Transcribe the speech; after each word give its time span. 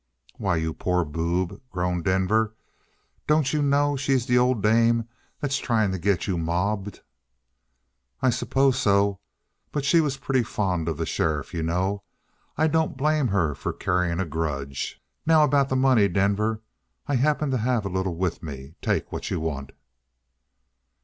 "Why, 0.39 0.55
you 0.55 0.73
poor 0.73 1.05
boob," 1.05 1.61
groaned 1.69 2.05
Denver, 2.05 2.55
"don't 3.27 3.53
you 3.53 3.61
know 3.61 3.95
she's 3.95 4.25
the 4.25 4.35
old 4.35 4.63
dame 4.63 5.07
that's 5.39 5.59
trying 5.59 5.91
to 5.91 5.99
get 5.99 6.25
you 6.25 6.39
mobbed?" 6.39 7.01
"I 8.19 8.31
suppose 8.31 8.79
so. 8.79 9.19
But 9.71 9.85
she 9.85 10.01
was 10.01 10.17
pretty 10.17 10.41
fond 10.41 10.89
of 10.89 10.97
the 10.97 11.05
sheriff, 11.05 11.53
you 11.53 11.61
know. 11.61 12.01
I 12.57 12.65
don't 12.65 12.97
blame 12.97 13.27
her 13.27 13.53
for 13.53 13.73
carrying 13.73 14.19
a 14.19 14.25
grudge. 14.25 14.99
Now, 15.27 15.43
about 15.43 15.69
the 15.69 15.75
money, 15.75 16.07
Denver; 16.07 16.63
I 17.05 17.13
happen 17.17 17.51
to 17.51 17.57
have 17.59 17.85
a 17.85 17.89
little 17.89 18.15
with 18.15 18.41
me. 18.41 18.73
Take 18.81 19.11
what 19.11 19.29
you 19.29 19.39
want." 19.39 19.71